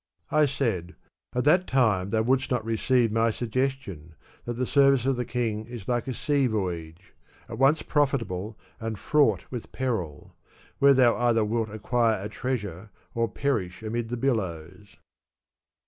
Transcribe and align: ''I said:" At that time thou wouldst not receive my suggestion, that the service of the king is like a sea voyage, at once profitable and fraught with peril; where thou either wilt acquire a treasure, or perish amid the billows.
''I 0.41 0.47
said:" 0.47 0.95
At 1.35 1.43
that 1.43 1.67
time 1.67 2.09
thou 2.09 2.23
wouldst 2.23 2.49
not 2.49 2.65
receive 2.65 3.11
my 3.11 3.29
suggestion, 3.29 4.15
that 4.45 4.53
the 4.53 4.65
service 4.65 5.05
of 5.05 5.15
the 5.15 5.25
king 5.25 5.65
is 5.67 5.87
like 5.87 6.07
a 6.07 6.13
sea 6.15 6.47
voyage, 6.47 7.13
at 7.47 7.59
once 7.59 7.83
profitable 7.83 8.57
and 8.79 8.97
fraught 8.97 9.45
with 9.51 9.71
peril; 9.71 10.33
where 10.79 10.95
thou 10.95 11.15
either 11.17 11.45
wilt 11.45 11.69
acquire 11.69 12.19
a 12.23 12.29
treasure, 12.29 12.89
or 13.13 13.29
perish 13.29 13.83
amid 13.83 14.09
the 14.09 14.17
billows. 14.17 14.95